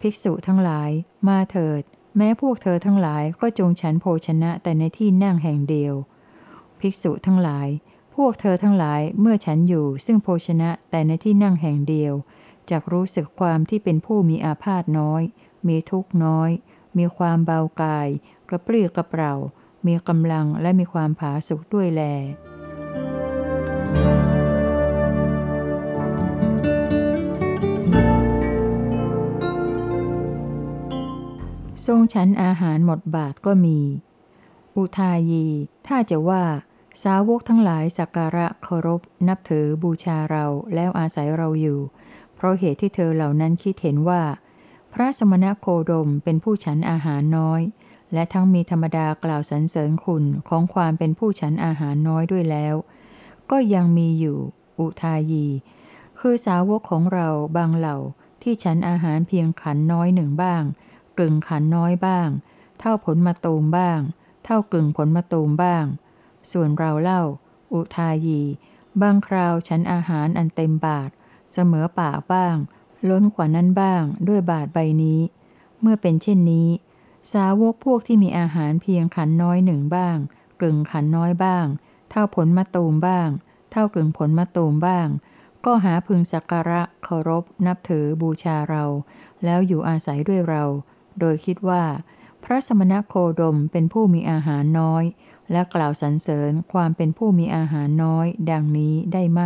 [0.00, 0.90] ภิกษุทั้งหลาย
[1.28, 1.82] มาเถิด
[2.16, 5.94] แม้พวกเธอทั้งหลายก็จงฉันโภชนะแต่ในที่นั่งแห่งเดียว
[6.80, 7.68] ภิกษุทั้งหลาย
[8.14, 12.14] พวกเธอทั้งหลายเมื่อฉันอยู่ซึ่งโภชนะแต่ในที่นั่งแห่งเดียว
[12.70, 15.22] จากรู้สึกความที่เป็นผู้มีอาพาธน้อย
[15.68, 16.50] มีทุกน้อย
[16.98, 18.08] มีความเบากาย
[18.48, 19.34] กระปรี้กระเปร่า
[19.86, 22.02] มีกำลังและมีความผาสุกด้วยแล
[31.86, 33.78] ทรงฉันอาหารหมดบาทก็มี
[34.76, 35.46] อุทายี
[35.86, 36.44] ถ้าจะว่า
[37.02, 41.80] สาวกทั้งหลายสักการะเคารพ นับถือบูชาเราแล้วอาศัยเราอยู่
[42.34, 44.22] เพราะเหตุที่เธอเหล่านั้นคิดเห็นว่า
[44.92, 47.62] พระสมณโคดมเป็นผู้ฉันอาหารน้อย
[48.12, 52.74] และทั้งมีธรรมดากล่าวสรรเสริญคุณของความเป็นผู้ฉันอาหารน้อยด้วยแล้ว
[53.50, 54.38] ก็ยังมีอยู่
[54.78, 55.46] อุทายี
[56.20, 57.96] คือสาวกของเราบางเหล่า
[58.42, 60.62] ที่ฉันอาหารเพียงขันน้อยหนึ่งบ้าง
[61.18, 62.28] กึ่งขันน้อยบ้าง
[62.78, 64.00] เท่าผลมาตูมบ้าง
[64.44, 65.84] เท่ากึ่งผลมาตูมบ้าง
[66.52, 67.22] ส่วนเราเล่า
[67.72, 68.40] อุทายี
[69.00, 71.10] บางคราวฉันอาหารอันเต็มบาท
[71.52, 72.56] เสมอปากบ้าง
[73.08, 75.20] ล้นกว่านั้นบ้างด้วยบาทใบนี้
[75.80, 76.68] เมื่อเป็นเช่นนี้
[77.32, 80.16] สาวกพวกที่มีอาหารเพียงขันน้อยหนึ่งบ้าง
[80.62, 81.66] กึ่งขันน้อยบ้าง
[82.10, 83.28] เท่าผลมะตูมบ้าง
[83.70, 85.08] เท่ากึ่งผลมะตูมบ้าง
[85.64, 88.84] ก็หาพึงสักการะเคารพ นับถือบูชาเรา
[89.44, 90.64] แล้วอยู่อาศัยด้วยเรา
[91.20, 91.84] โดยคิดว่า
[92.44, 95.04] พระสมณโคดมเป็นผู้มีอาหารน้อย
[95.52, 99.40] และกล่าวสรรเสริญความเป็นผู้มีอาหารน้อย ดังนี้ได้ไหม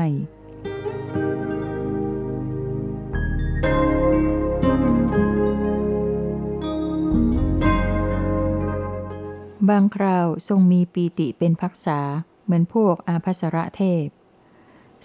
[9.68, 12.00] บางคราวทรงมีปีติเป็นพักษา
[12.44, 14.06] เหมือนพวกอาภัสระเทพ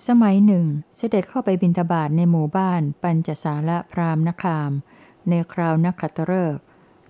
[0.08, 0.65] สมัยหนึ่ง
[0.97, 4.71] เสด็จเข้าไปบินทบาทในหมู่บ้านปัญจสาระพรามนคาม
[5.29, 6.63] ในคราวนักขัตฤกษ์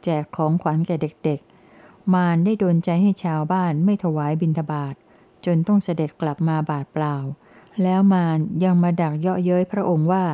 [0.04, 4.96] แจกของขวัญแก่เด็กๆ มารได้โดนใจให้ชาวบ้านไม่ถวายบินทบาท
[5.46, 7.16] จนต้องเสด็จกลับมาบาดเปล่า
[7.84, 10.26] แล้วมารยังมาดักเยาะเย้ยพระองค์ว่า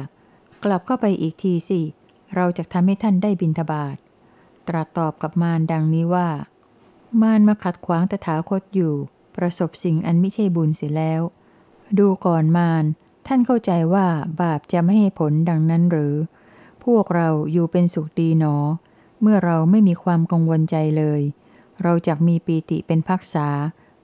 [0.64, 1.82] กลับเข้าไปอีกทีสิ
[2.36, 3.98] เราจะทำให้ท่านได้บินทบาท
[4.68, 6.30] ตรัสตอบกับมารดังนี้ว่า
[7.22, 8.94] มารมาขัดขวางตถาคตอยู่
[9.36, 11.22] ประสบสิ่งอันไม่ใช่บุญเสียแล้ว
[12.00, 12.84] ดูก่อนมาร
[13.28, 14.08] ท่านเข้าใจว่า
[14.42, 16.16] บาปจะไม่ให้ผลดังนั้นหรือ
[16.84, 18.56] พวกเราอยู่เป็นสุขดีหนอ
[19.22, 21.22] เมื่อเราไม่มีความกังวลใจเลย
[21.84, 23.48] เราจะมีปีติเป็นพักษา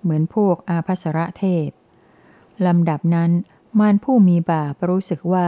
[0.02, 1.70] เหมือนพวกอาภัสระเทพ
[2.66, 3.32] ลำดับนั้น
[3.80, 5.48] มารผู้มีบาปรู้สึกว่า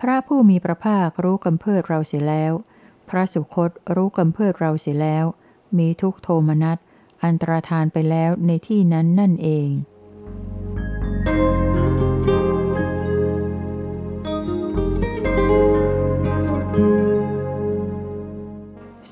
[0.00, 2.52] พระผู้มีพระภาครู้กำเพิดเราเสียแล้ว
[3.08, 5.24] พระสุคตรู้กำเพิดเราเสียแล้ว
[5.78, 6.78] มีทุกโทมนัส
[7.24, 9.68] อันตรธานไปแล้วในที่นั้นนั่นเอง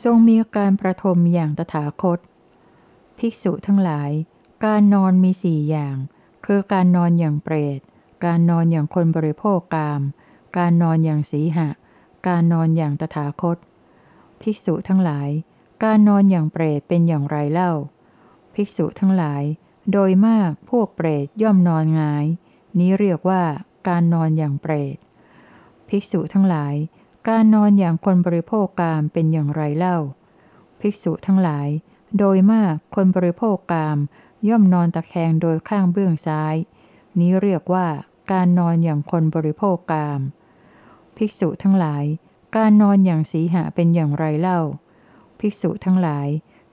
[0.02, 2.18] ทรงมีการประทมอย่างตถาคต
[3.18, 4.10] ภิกษุทั้งหลาย
[4.64, 5.96] การนอนมีสี่อย่าง
[6.46, 7.80] คือการนอนอย่างเปรต
[8.24, 10.02] การนอนอย่างคนบริโภคกาม
[10.58, 11.68] การนอนอย่างสีหะ
[12.28, 13.56] การนอนอย่างตถาคต
[14.40, 15.28] ภิกษุทั้งหลาย
[15.84, 17.72] การนอนอย่างเปรตเป็นอย่างไรเล่า
[18.54, 19.42] ภิกษุทั้งหลาย
[19.92, 22.26] โดยมากพวกเปรตย่อมนอนงาย
[22.78, 23.42] นี้เรียกว่า
[23.88, 24.96] การนอนอย่างเปรต
[25.88, 26.74] ภิกษุทั้งหลาย
[27.28, 29.98] การนอนอย่างคนบริโภคกามเป็นอย่างไรเล่า
[30.80, 31.68] ภิกษุทั้งหลาย
[32.18, 33.98] โดยมากคนบริโภคกาม
[34.48, 36.54] ย่อมนอนตะแคงโดยข้างเบื้องซ้าย
[37.18, 37.86] นี้เรียกว่า
[38.32, 40.20] การนอนอย่างคนบริโภคกาม
[41.16, 42.04] ภิกษุทั้งหลาย
[42.56, 44.60] การนอนอย่างสีหะเป็นอย่างไรเล่า
[45.38, 46.28] ภิกษุทั้งหลาย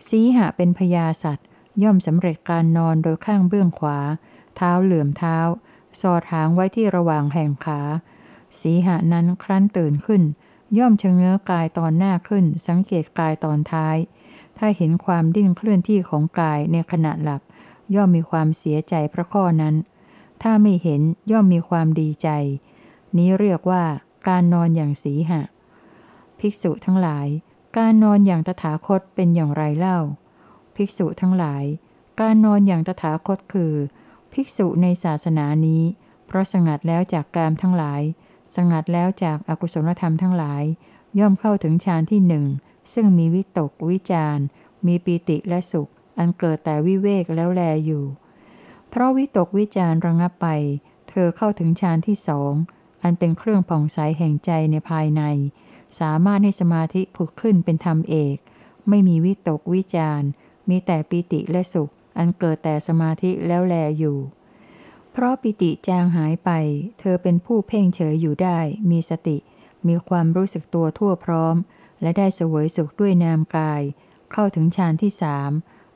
[0.08, 1.48] สีหะเป็นพยาสัตว์
[1.84, 4.00] ย่อมสำเร็จการนอนโดยข้างเบื้องขวา
[4.56, 5.38] เท้าเหลื่อมเท้า
[6.02, 7.82] สอดหางไว้ที่ระหว่างแห่งขา
[8.60, 10.24] สีหะนั้นครั้นตื่นขึ้น
[10.78, 13.98] ย่อมชะเง้อกายตอนหน้าขึ้น สังเกตกายตอนท้าย
[14.58, 17.42] ถ้าเห็นความดิ้นเคลื่อนที่ของกายในขณะหลับ
[17.96, 19.76] ย่อมมีความเสียใจเพราะข้อนั้น
[20.42, 22.30] ถ้าไม่เห็นย่อมมีความดีใจ
[23.18, 23.84] นี้เรียกว่า
[24.28, 25.42] การนอนอย่างสีหะ
[26.40, 27.28] ภิกษุทั้งหลาย
[27.78, 30.00] การนอนอย่างตถาคตเป็นอย่างไรเล่า
[30.76, 31.64] ภิกษุทั้งหลาย
[32.22, 33.74] การนอนอย่างตถาคตคือ
[34.34, 35.84] ภิกษุในศาสนานี้
[36.28, 38.02] เพราะสงัดแล้วจากกามทั้งหลาย
[38.56, 40.64] สงัดแล้วจากอากุศลธรรมทั้งหลาย
[41.20, 42.46] ย่อมเข้าถึงฌานที่หนึ่ง
[42.94, 44.38] ซึ่งมีวิตกวิจาร
[44.86, 48.06] มีปีติและสุข อันเกิดแต่วิเวกแล้วแลอยู่
[48.90, 50.48] เพราะวิตกวิจารระงับไป
[51.10, 52.54] เธอเข้าถึงฌานที่สอง
[53.04, 55.24] อันเป็นเครื่องผ่องใสแห่งใจในภายใน
[56.00, 58.38] สามารถให้สมาธิผุดขึ้นเป็นธรรมเอก
[58.90, 60.22] ไม่มีวิตกวิจาร
[60.70, 64.18] มีแต่ปีติและสุข อันเกิดแต่สมาธิแล้วแลอยู่
[65.22, 66.50] เพราะปิติจางหายไป
[67.00, 68.60] เธอเป็นผู้เพ่งเฉยอยู่ได้
[68.92, 69.38] มีสติ
[69.88, 71.56] มีความรู้สึกตัวทั่วพร้อม
[72.02, 73.82] และได้เสวยสุขด้วยนามกาย
[74.32, 75.52] เข้าถึงฌานที่สาม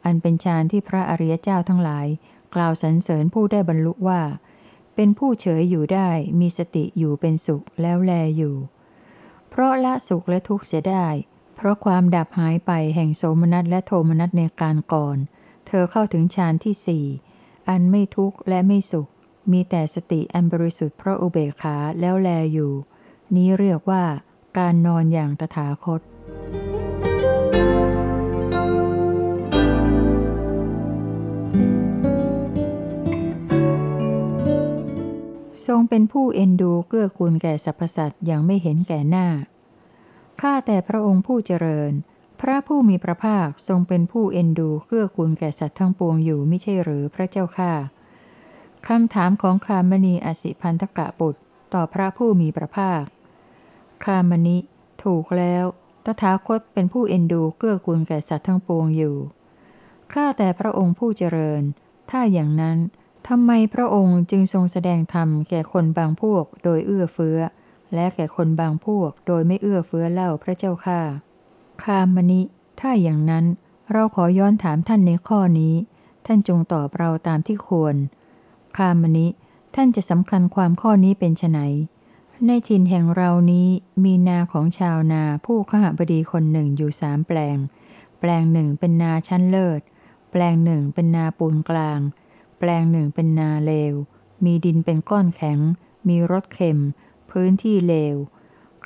[0.06, 2.08] อันเป็นฌานที่พระอริยเจ้าทั้งหลาย
[2.56, 4.22] กล่าวสรรเสริญผู้ได้บรรลุว่า
[4.96, 6.10] เป็นผู้เฉยอยู่ได้
[6.40, 8.56] มีสติอยู่เป็นสุขแล้วแลอยู่
[9.50, 11.08] เพราะละสุขและทุกข์เสียได้
[11.56, 15.18] เพราะความดับหายไปแห่งโสมนัสและโทมนัสในการก่อน
[15.68, 17.06] เธอเข้าถึงฌานที่สี่
[17.70, 19.08] อันไม่ทุกข์และไม่สุข
[19.52, 22.74] มีแต่สติอันบริสุทธิ์เพราะอุเบกขาแล้วแลอยู่
[23.36, 24.04] นี้เรียกว่า
[24.58, 26.02] การนอนอย่างตถาคต
[35.66, 39.28] ทรงเป็นผู้เอ็นดูเกื้อกูลแก่สรรพสัตว์อย่างไม่เห็นแก่หน้า
[40.42, 41.92] ข้าแต่พระองค์ผู้เจริญ
[42.42, 47.72] พระผู้มีพระภาคทรงเป็นผู้เอ็นดูเกื้อกูลแก่สัตว์ทั้งปวงอยู่ไม่ใช่หรือพระเจ้าข้า
[48.88, 51.40] คำถามของคามณีอสิพันธกะบุตร
[51.74, 53.04] ต่อพระผู้มีพระภาค
[54.06, 54.58] คามณิ
[55.04, 55.66] ถูกแล้ว
[56.06, 59.16] ตถาคตเป็นผู้เอ็นดูเกื้อกูลแก่สัตว์ทั้งปวงอยู่
[60.14, 61.62] ข้าแต่พระองค์ผู้เจริญ
[62.10, 62.78] ถ้าอย่างนั้น
[63.28, 67.40] ทำไมพระองค์จึงทรงแสดงธรรมแก่คนบางพวกโดยเอื้อเฟื้อ
[67.94, 71.02] และแก่คนบางพวกโดยไม่เอื้อเฟื้อเล่าพระเจ้าข้า
[71.84, 72.42] คามณิ
[72.80, 73.46] ถ้าอย่างนั้น
[73.92, 75.76] เราขอย้อนถามท่านในข้อนี้
[76.26, 77.96] ท่านจงตอบเราตามที่ควร
[78.78, 79.28] คามณิ
[79.76, 81.60] ท่านจะสำคัญความข้อนี้เป็นไน
[82.48, 83.68] ในถิ่นแห่งเรานี้
[84.04, 87.58] มีนาของชาวนาผู้ขหบดีคนหนึ่งอยู่สามแปลง
[88.20, 89.82] แปลงหนึ่งเป็นนาชั้นเลิศ
[90.32, 92.00] แปลงหนึ่งเป็นนาปูนกลาง
[92.60, 93.94] แปลงหนึ่งเป็นนาเลว
[94.44, 95.60] มีดินเป็นก้อนแข็ง
[96.08, 96.80] มีรสเค็ม
[97.32, 98.16] พื้นที่เลว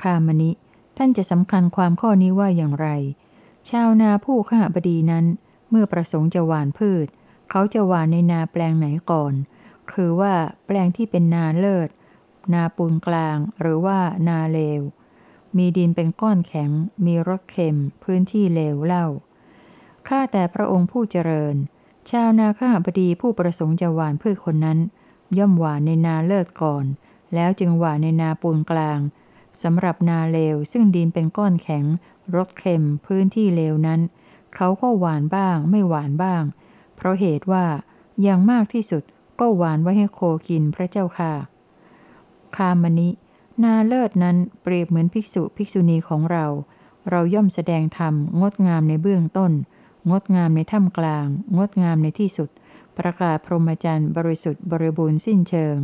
[0.01, 0.51] คามณิ
[0.97, 2.87] ท่านจะสำคัญความข้อนี้ว่าอย่างไร
[3.69, 5.25] ชาวนาผู้ขหบดีนั้น
[5.69, 7.07] เมื่อประสงค์จะหว่านพืช
[7.49, 9.33] เขาจะหว่านในนาแปลงไหนก่อน
[9.93, 10.33] คือว่า
[10.65, 11.89] แปลงที่เป็นนาเลิศ
[12.53, 14.81] นาปูนกลางหรือว่านาเลว
[15.57, 16.71] มีดินเป็นก้อนแข็ง
[17.05, 19.05] มีรสเค็ม พื้นที่เลวเล่า
[20.07, 21.55] ข้าแต่พระองค์ผู้เจริญ
[22.09, 24.79] ชาวนาข้าบดีผู้ประสงค์จะหวานพืชคนนั้น
[25.37, 26.85] ย่อมหวานในนาเลิศก่อน
[27.35, 28.99] แล้วจึงหวานในนาปูนกลาง
[29.63, 31.85] สำหรับนาเลวซึ่งดินเป็นก้อนแข็ง
[32.35, 34.01] รสเค็ม พื้นที่เลวนั้น
[34.55, 36.43] เขาก็หวานบ้าง ไม่หวานบ้าง
[36.95, 37.65] เพราะเหตุว่า
[38.21, 39.03] อย่างมากที่สุด
[39.39, 41.33] ก็หวานไว้ให้โคกินพระเจ้าค่ะ
[42.55, 43.09] คามณิ
[43.63, 46.45] นาเลิศนั้นเปรียบเหมือนภิกษุภิกษุณีของเรา
[47.09, 49.51] เราย่อมแสดงธรรมงดงามในเบื้องต้น
[50.11, 52.49] งดงามในท่ามกลาง งดงามในที่สุด
[52.97, 55.75] ประกาศพรหมจรรย์บริสุทธิ์บริบูรณ์สิ้นเชิง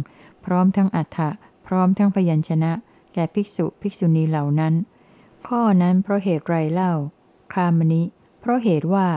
[0.46, 1.30] พร้อมทั้งอัฏฐะ
[1.68, 2.72] พร้อมทั้งพยัญชนะ
[3.14, 4.74] แก่ภิกษุภิกษุณีเหล่านั้น
[5.48, 6.94] ข้อนั้นเพราะเหตุไรเล่า
[7.54, 8.04] คามณิ
[8.40, 9.08] เพราะเหตุว่า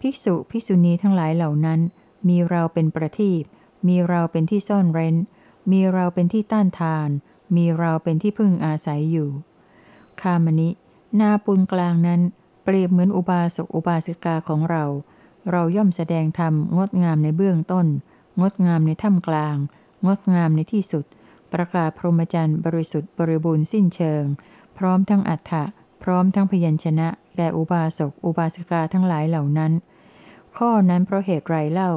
[0.00, 1.80] ภิกษุภิกษุณีทั้งหลายเหล่านั้น
[2.28, 3.42] มีเราเป็นประทีป
[3.86, 5.16] มีเราเป็นที่ซ่อนเร้น
[5.70, 7.08] มีเราเป็นที่ต้านทาน
[7.56, 9.28] มีเราเป็นที่พึ่งอาศัยอยู่
[10.20, 10.68] คามณิ
[11.20, 12.20] นาปุลกลางนั้น
[12.64, 14.84] เปรียบเหมือนอุบาสกอุบาสิกาของเรา
[15.50, 17.86] เราย่อมแสดงธรรมงดงามในเบื้องต้น
[18.40, 19.56] งดงามในถ้ำกลาง
[20.06, 21.04] งดงามในที่สุด
[21.52, 24.24] ประกาศพรหมจรรย์บริสุทธิ์บริบูรณ์สิ้นเชิง
[24.78, 25.64] พร้อมทั้งอัฏฐะ
[26.02, 29.72] พร้อมทั้งพยัญชนะแก่อุบาสกอุบาสิกาทั้งหลายเหล่านั้น
[30.56, 31.92] ข้อนั้นเพราะเหตุไรเล่า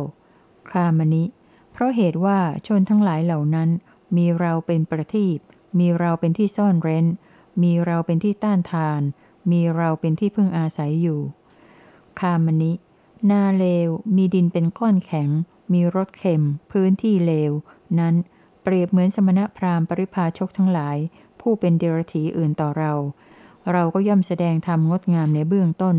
[0.72, 1.24] คามณิ
[1.72, 3.70] เพราะเหตุว่าชนทั้งหลายเหล่านั้น
[4.18, 5.38] มีเราเป็นประทีป
[5.80, 7.06] มีเราเป็นที่ซ่อนเร้น
[7.62, 9.02] มีเราเป็นที่ต้านทาน
[9.52, 11.20] มีเราเป็นที่พึ่งอาศัยอยู่
[12.20, 12.72] คามณิ
[13.32, 15.30] นาเลว มีดินเป็นก้อนแข็ง
[15.74, 17.52] มีรสเค็ม พื้นที่เลว
[18.00, 18.16] นั้น
[18.64, 20.98] เปรียบเหมือนสมณพราหมณ์ปริพาชกทั้งหลาย
[21.40, 22.94] ผู้เป็นเดรัจฉีอื่นต่อเรา
[23.72, 25.98] เราก็ย่อมแสดงธรรมงดงามในเบื้องต้น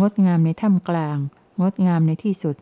[0.00, 1.18] งดงามในถ้ำกลาง
[1.60, 2.56] งดงามในที่สุด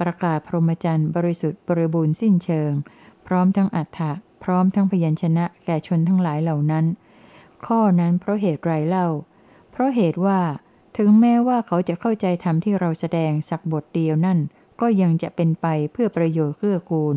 [0.00, 2.72] ประกาศพรหมจรรย์บริสุทธิ์บริบูรณ์สิ้นเชิง
[3.26, 4.12] พร้อมทั้งอัฏฐะ
[4.44, 6.84] พร้อมทั้งพยัญชนะแก่ชนทั้งหลายเหล่านั้น
[7.66, 9.08] ข้อนั้นเพราะเหตุไรเล่า
[9.70, 10.40] เพราะเหตุว่า
[10.96, 14.38] ถึงแม้ว่าเขาจะเข้าใจธรรมที่เราแสดงสักบทเดียวนั่น
[14.80, 17.16] ก็ยังจะเป็นไปเพื่อประโยชน์เกื้อกูล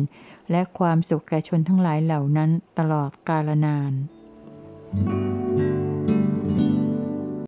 [0.50, 3.92] และความสุขแก่ชนทั้งหลายเหล่านั้นตลอดกาลนาน
[4.96, 5.63] Thank you.